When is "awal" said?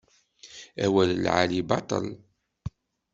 0.83-1.09